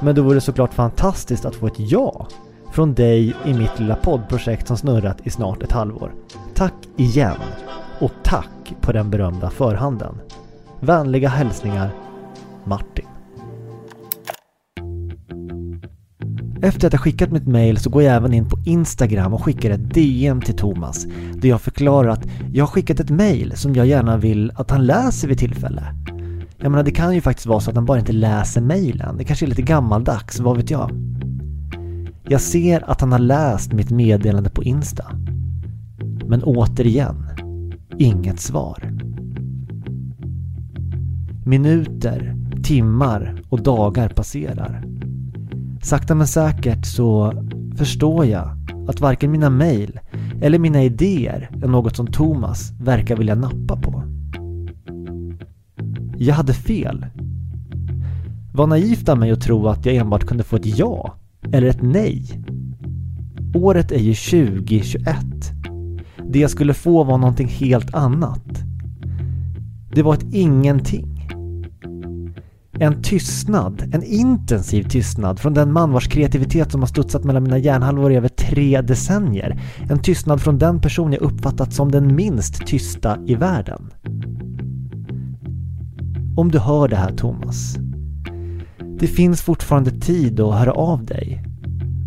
Men 0.00 0.14
det 0.14 0.20
vore 0.20 0.40
såklart 0.40 0.74
fantastiskt 0.74 1.44
att 1.44 1.54
få 1.54 1.66
ett 1.66 1.78
ja 1.78 2.26
från 2.72 2.94
dig 2.94 3.34
i 3.46 3.54
mitt 3.54 3.78
lilla 3.78 3.94
poddprojekt 3.94 4.66
som 4.66 4.76
snurrat 4.76 5.26
i 5.26 5.30
snart 5.30 5.62
ett 5.62 5.72
halvår. 5.72 6.14
Tack 6.54 6.74
igen! 6.96 7.36
Och 8.00 8.12
tack 8.22 8.74
på 8.80 8.92
den 8.92 9.10
berömda 9.10 9.50
förhanden. 9.50 10.14
Vänliga 10.80 11.28
hälsningar 11.28 11.90
Martin. 12.64 13.06
Efter 16.62 16.86
att 16.86 16.92
jag 16.92 17.02
skickat 17.02 17.32
mitt 17.32 17.46
mail 17.46 17.78
så 17.78 17.90
går 17.90 18.02
jag 18.02 18.16
även 18.16 18.34
in 18.34 18.48
på 18.48 18.58
Instagram 18.66 19.34
och 19.34 19.44
skickar 19.44 19.70
ett 19.70 19.94
DM 19.94 20.40
till 20.40 20.56
Thomas 20.56 21.06
där 21.34 21.48
jag 21.48 21.60
förklarar 21.60 22.08
att 22.08 22.26
jag 22.52 22.64
har 22.64 22.70
skickat 22.72 23.00
ett 23.00 23.10
mail 23.10 23.56
som 23.56 23.74
jag 23.74 23.86
gärna 23.86 24.16
vill 24.16 24.52
att 24.54 24.70
han 24.70 24.86
läser 24.86 25.28
vid 25.28 25.38
tillfälle. 25.38 25.82
Jag 26.60 26.70
menar 26.70 26.84
det 26.84 26.90
kan 26.90 27.14
ju 27.14 27.20
faktiskt 27.20 27.46
vara 27.46 27.60
så 27.60 27.70
att 27.70 27.76
han 27.76 27.84
bara 27.84 27.98
inte 27.98 28.12
läser 28.12 28.60
mejlen. 28.60 29.16
Det 29.16 29.24
kanske 29.24 29.46
är 29.46 29.48
lite 29.48 29.62
gammaldags, 29.62 30.40
vad 30.40 30.56
vet 30.56 30.70
jag? 30.70 30.90
Jag 32.28 32.40
ser 32.40 32.90
att 32.90 33.00
han 33.00 33.12
har 33.12 33.18
läst 33.18 33.72
mitt 33.72 33.90
meddelande 33.90 34.50
på 34.50 34.62
Insta. 34.62 35.04
Men 36.26 36.42
återigen, 36.42 37.26
inget 37.98 38.40
svar. 38.40 38.92
Minuter, 41.46 42.36
timmar 42.62 43.42
och 43.48 43.62
dagar 43.62 44.08
passerar. 44.08 44.84
Sakta 45.82 46.14
men 46.14 46.26
säkert 46.26 46.86
så 46.86 47.32
förstår 47.76 48.26
jag 48.26 48.50
att 48.88 49.00
varken 49.00 49.30
mina 49.30 49.50
mejl 49.50 50.00
eller 50.42 50.58
mina 50.58 50.82
idéer 50.82 51.50
är 51.62 51.68
något 51.68 51.96
som 51.96 52.06
Thomas 52.06 52.72
verkar 52.80 53.16
vilja 53.16 53.34
nappa 53.34 53.76
på. 53.76 54.17
Jag 56.20 56.34
hade 56.34 56.54
fel. 56.54 57.06
Var 58.52 58.66
naivt 58.66 59.08
av 59.08 59.18
mig 59.18 59.30
att 59.30 59.40
tro 59.40 59.68
att 59.68 59.86
jag 59.86 59.94
enbart 59.94 60.24
kunde 60.24 60.44
få 60.44 60.56
ett 60.56 60.78
ja 60.78 61.14
eller 61.52 61.66
ett 61.66 61.82
nej. 61.82 62.24
Året 63.54 63.92
är 63.92 63.98
ju 63.98 64.14
2021. 64.14 65.16
Det 66.28 66.38
jag 66.38 66.50
skulle 66.50 66.74
få 66.74 67.04
var 67.04 67.18
någonting 67.18 67.48
helt 67.48 67.94
annat. 67.94 68.44
Det 69.94 70.02
var 70.02 70.14
ett 70.14 70.26
ingenting. 70.32 71.14
En 72.80 73.02
tystnad, 73.02 73.82
en 73.92 74.02
intensiv 74.02 74.82
tystnad 74.82 75.40
från 75.40 75.54
den 75.54 75.72
man 75.72 75.92
vars 75.92 76.08
kreativitet 76.08 76.72
som 76.72 76.80
har 76.80 76.86
studsat 76.86 77.24
mellan 77.24 77.42
mina 77.42 77.58
hjärnhalvor 77.58 78.12
i 78.12 78.16
över 78.16 78.28
tre 78.28 78.80
decennier. 78.80 79.60
En 79.90 80.02
tystnad 80.02 80.40
från 80.40 80.58
den 80.58 80.80
person 80.80 81.12
jag 81.12 81.22
uppfattat 81.22 81.72
som 81.72 81.92
den 81.92 82.14
minst 82.14 82.66
tysta 82.66 83.18
i 83.26 83.34
världen. 83.34 83.90
Om 86.38 86.50
du 86.50 86.58
hör 86.58 86.88
det 86.88 86.96
här 86.96 87.12
Thomas. 87.12 87.76
Det 89.00 89.06
finns 89.06 89.42
fortfarande 89.42 89.90
tid 89.90 90.40
att 90.40 90.54
höra 90.54 90.72
av 90.72 91.04
dig. 91.04 91.42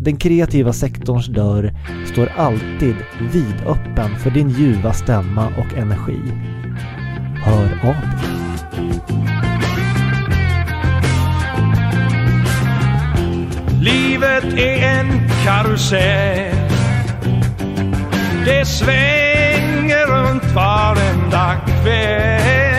Den 0.02 0.16
kreativa 0.16 0.72
sektorns 0.72 1.26
dörr 1.26 1.72
står 2.12 2.26
alltid 2.36 2.96
vidöppen 3.32 4.16
för 4.18 4.30
din 4.30 4.48
ljuva 4.48 4.92
stämma 4.92 5.46
och 5.46 5.78
energi. 5.78 6.20
Hör 7.44 7.64
av 7.64 7.94
dig. 7.94 8.30
Livet 13.80 14.44
är 14.44 14.98
en 14.98 15.28
karusell. 15.44 16.70
Det 18.44 18.64
svänger 18.66 20.06
runt 20.06 20.54
varenda 20.54 21.56
kväll. 21.66 22.71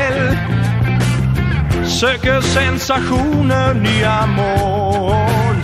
Söker 2.04 2.42
sensationer, 2.42 3.74
nya 3.74 4.26
mål. 4.26 5.56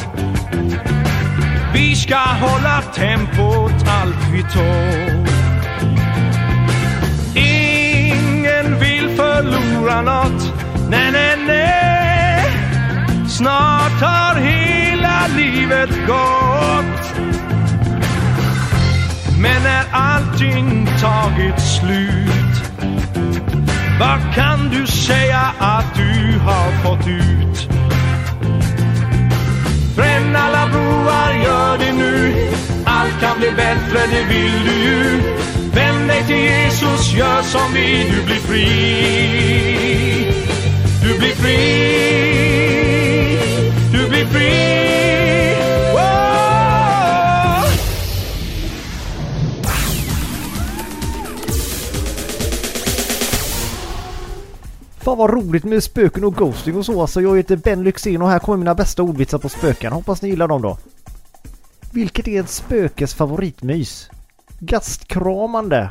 Vi 1.74 1.96
ska 1.96 2.18
hålla 2.18 2.82
tempot 2.82 3.88
allt 3.88 4.28
vi 4.34 4.42
tål. 4.42 5.28
Ingen 7.36 8.80
vill 8.80 9.10
förlora 9.16 10.02
nåt, 10.02 10.54
Nej, 10.90 11.12
nej, 11.12 11.38
nej. 11.48 12.44
Snart 13.30 14.02
har 14.02 14.36
hela 14.36 15.28
livet 15.38 16.08
gått. 16.08 17.22
Men 19.42 19.64
när 19.64 19.86
allting 19.92 20.88
tagit 21.02 21.62
slut 21.62 22.19
vad 24.00 24.34
kan 24.36 24.70
du 24.70 24.88
säga 24.88 25.54
att 25.60 25.96
du 25.96 26.40
har 26.40 26.72
fått 26.84 27.08
ut? 27.08 27.70
Bränn 29.96 30.36
alla 30.36 30.68
broar, 30.68 31.34
gör 31.44 31.78
det 31.78 31.94
nu. 31.94 32.34
Allt 32.86 33.22
kan 33.22 33.40
bli 33.40 33.52
bättre, 33.52 34.00
det 34.12 34.24
vill 34.24 34.64
du 34.66 34.72
ju. 34.72 35.22
Vänd 35.74 36.08
dig 36.08 36.24
till 36.28 36.36
Jesus, 36.36 37.14
gör 37.14 37.42
som 37.42 37.74
vi, 37.74 38.12
du 38.12 38.26
blir 38.26 38.36
fri. 38.36 38.66
Du 41.04 41.20
blir 41.20 41.36
fri. 41.36 41.60
Du 43.92 44.10
blir 44.10 44.26
fri. 44.26 45.19
Fan 55.10 55.18
vad 55.18 55.30
roligt 55.30 55.64
med 55.64 55.84
spöken 55.84 56.24
och 56.24 56.36
ghosting 56.36 56.78
och 56.78 56.86
så 56.86 57.02
alltså. 57.02 57.22
Jag 57.22 57.38
heter 57.38 57.56
Ben 57.56 57.84
Lyxzén 57.84 58.22
och 58.22 58.30
här 58.30 58.40
kommer 58.40 58.58
mina 58.58 58.76
bästa 58.76 59.04
ordvitsar 59.04 59.38
på 59.38 59.50
spöken. 59.50 59.94
Hoppas 59.94 60.22
ni 60.22 60.30
gillar 60.30 60.48
dem 60.48 60.62
då. 60.62 60.78
Vilket 61.92 62.28
är 62.28 62.40
ett 62.40 62.50
spökes 62.50 63.14
favoritmys? 63.14 64.10
Gastkramande. 64.60 65.90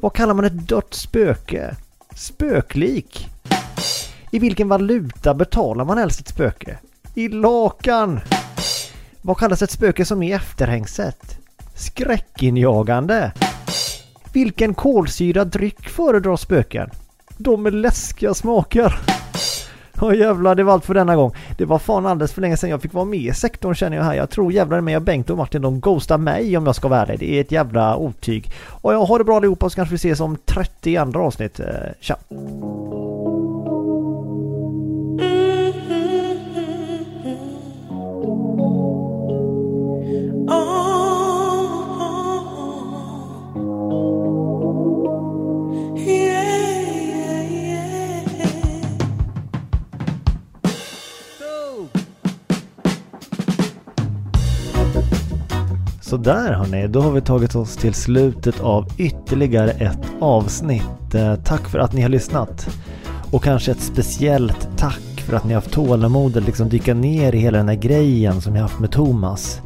Vad 0.00 0.12
kallar 0.12 0.34
man 0.34 0.44
ett 0.44 0.68
dött 0.68 0.94
spöke? 0.94 1.76
Spöklik. 2.14 3.28
I 4.30 4.38
vilken 4.38 4.68
valuta 4.68 5.34
betalar 5.34 5.84
man 5.84 5.98
helst 5.98 6.20
ett 6.20 6.28
spöke? 6.28 6.78
I 7.14 7.28
lakan. 7.28 8.20
Vad 9.22 9.38
kallas 9.38 9.62
ett 9.62 9.70
spöke 9.70 10.04
som 10.04 10.22
är 10.22 10.36
efterhängset? 10.36 11.38
Skräckinjagande. 11.74 13.32
Vilken 14.32 14.74
kolsyrad 14.74 15.48
dryck 15.48 15.88
föredrar 15.88 16.36
spöken? 16.36 16.90
De 17.36 17.62
med 17.62 17.74
läskiga 17.74 18.34
smaker. 18.34 18.94
Ja 20.00 20.14
jävlar, 20.14 20.54
det 20.54 20.64
var 20.64 20.72
allt 20.72 20.84
för 20.84 20.94
denna 20.94 21.16
gång. 21.16 21.32
Det 21.58 21.64
var 21.64 21.78
fan 21.78 22.06
alldeles 22.06 22.32
för 22.32 22.40
länge 22.40 22.56
sedan 22.56 22.70
jag 22.70 22.82
fick 22.82 22.92
vara 22.92 23.04
med 23.04 23.20
i 23.20 23.34
sektorn 23.34 23.74
känner 23.74 23.96
jag 23.96 24.04
här. 24.04 24.14
Jag 24.14 24.30
tror 24.30 24.52
jävlar 24.52 24.80
med 24.80 25.02
Bengt 25.02 25.30
och 25.30 25.36
Martin 25.36 25.62
de 25.62 25.80
ghostar 25.80 26.18
mig 26.18 26.56
om 26.56 26.66
jag 26.66 26.74
ska 26.74 26.88
vara 26.88 27.00
ärlig. 27.00 27.18
Det 27.18 27.36
är 27.36 27.40
ett 27.40 27.52
jävla 27.52 27.96
otyg. 27.96 28.50
Och 28.68 28.94
jag 28.94 29.04
har 29.04 29.18
det 29.18 29.24
bra 29.24 29.36
allihopa 29.36 29.70
så 29.70 29.76
kanske 29.76 29.92
vi 29.92 29.96
ses 29.96 30.20
om 30.20 30.36
30 30.44 30.96
andra 30.96 31.20
avsnitt. 31.20 31.60
Eh, 31.60 31.66
tja! 32.00 32.16
Sådär 56.16 56.52
hörni, 56.52 56.88
då 56.88 57.00
har 57.00 57.10
vi 57.10 57.20
tagit 57.20 57.54
oss 57.54 57.76
till 57.76 57.94
slutet 57.94 58.60
av 58.60 58.88
ytterligare 58.98 59.70
ett 59.70 60.06
avsnitt. 60.20 61.14
Eh, 61.14 61.34
tack 61.34 61.68
för 61.68 61.78
att 61.78 61.92
ni 61.92 62.02
har 62.02 62.08
lyssnat. 62.08 62.68
Och 63.30 63.44
kanske 63.44 63.70
ett 63.72 63.80
speciellt 63.80 64.68
tack 64.76 65.24
för 65.26 65.36
att 65.36 65.44
ni 65.44 65.54
har 65.54 65.60
haft 65.60 65.72
tålamod 65.72 66.36
att 66.36 66.44
liksom 66.46 66.68
dyka 66.68 66.94
ner 66.94 67.34
i 67.34 67.38
hela 67.38 67.58
den 67.58 67.68
här 67.68 67.76
grejen 67.76 68.40
som 68.40 68.56
jag 68.56 68.62
haft 68.62 68.78
med 68.78 68.90
Thomas. 68.90 69.60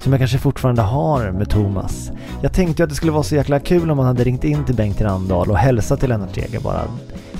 Som 0.00 0.12
jag 0.12 0.20
kanske 0.20 0.38
fortfarande 0.38 0.82
har 0.82 1.30
med 1.30 1.50
Thomas. 1.50 2.12
Jag 2.42 2.52
tänkte 2.52 2.82
ju 2.82 2.84
att 2.84 2.90
det 2.90 2.96
skulle 2.96 3.12
vara 3.12 3.22
så 3.22 3.34
jäkla 3.34 3.60
kul 3.60 3.90
om 3.90 3.96
man 3.96 4.06
hade 4.06 4.24
ringt 4.24 4.44
in 4.44 4.64
till 4.64 4.74
Bengt 4.74 5.00
Randahl 5.00 5.50
och 5.50 5.58
hälsat 5.58 6.00
till 6.00 6.08
Lennart 6.08 6.36
Jäger 6.36 6.60
bara. 6.60 6.82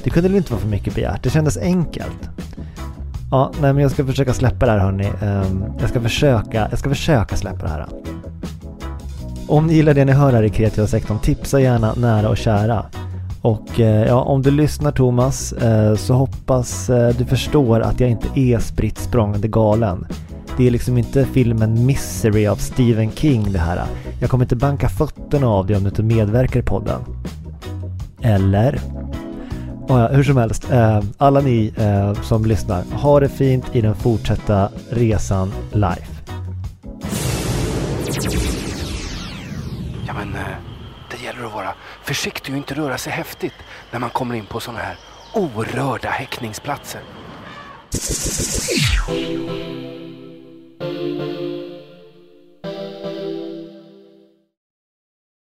Det 0.05 0.11
kunde 0.11 0.29
väl 0.29 0.37
inte 0.37 0.53
vara 0.53 0.61
för 0.61 0.69
mycket 0.69 0.95
begärt, 0.95 1.23
det 1.23 1.31
kändes 1.31 1.57
enkelt. 1.57 2.31
Ja, 3.31 3.53
nej 3.61 3.73
men 3.73 3.83
jag 3.83 3.91
ska 3.91 4.07
försöka 4.07 4.35
släppa 4.35 4.67
det 4.67 4.73
här 4.73 4.79
hörni. 4.79 5.13
Ehm, 5.23 5.65
jag 5.81 5.89
ska 5.89 6.01
försöka, 6.01 6.69
jag 6.71 6.79
ska 6.79 6.89
försöka 6.89 7.37
släppa 7.37 7.63
det 7.63 7.69
här. 7.69 7.87
Om 9.49 9.67
ni 9.67 9.75
gillar 9.75 9.95
det 9.95 10.05
ni 10.05 10.13
hör 10.13 10.33
här 10.33 10.43
i 10.43 10.51
kreativa 10.51 10.87
sektorn, 10.87 11.19
tipsa 11.19 11.61
gärna 11.61 11.95
nära 11.95 12.29
och 12.29 12.37
kära. 12.37 12.87
Och 13.43 13.81
eh, 13.81 14.07
ja, 14.07 14.23
om 14.23 14.43
du 14.43 14.51
lyssnar 14.51 14.93
Thomas 14.93 15.53
eh, 15.53 15.95
så 15.95 16.15
hoppas 16.15 16.91
eh, 16.91 17.15
du 17.19 17.25
förstår 17.25 17.81
att 17.81 18.01
jag 18.01 18.11
inte 18.11 18.29
är 18.41 18.59
spritt 18.59 18.99
språngande 18.99 19.49
galen. 19.49 20.07
Det 20.57 20.67
är 20.67 20.71
liksom 20.71 20.99
inte 20.99 21.25
filmen 21.25 21.87
Misery 21.87 22.47
av 22.47 22.57
Stephen 22.57 23.11
King 23.11 23.53
det 23.53 23.59
här. 23.59 23.83
Jag 24.21 24.31
kommer 24.31 24.45
inte 24.45 24.57
banka 24.57 24.89
fötterna 24.89 25.49
av 25.49 25.67
dig 25.67 25.77
om 25.77 25.83
du 25.83 25.89
inte 25.89 26.03
medverkar 26.03 26.61
i 26.61 26.63
podden. 26.63 27.01
Eller? 28.23 28.81
Oh 29.89 30.01
ja, 30.01 30.09
hur 30.09 30.25
som 30.25 30.37
helst, 30.37 30.71
eh, 30.73 31.01
alla 31.17 31.41
ni 31.41 31.73
eh, 31.77 32.23
som 32.23 32.45
lyssnar, 32.45 32.83
ha 32.93 33.21
det 33.21 33.29
fint 33.29 33.65
i 33.73 33.81
den 33.81 33.95
fortsatta 33.95 34.69
resan 34.91 35.53
life. 35.73 36.18
Försiktig 42.09 42.55
och 42.55 42.59
inte 42.59 42.75
röra 42.75 42.99
sig 42.99 43.13
häftigt 43.13 43.55
när 43.91 43.99
man 43.99 44.11
kommer 44.11 44.35
in 44.35 44.47
på 44.47 44.61
sådana 44.61 44.81
här 44.81 44.97
orörda 45.35 46.11
häckningsplatser. 46.11 47.01